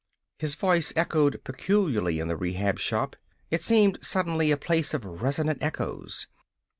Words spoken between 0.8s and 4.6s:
echoed peculiarly in the Rehab Shop. It seemed suddenly a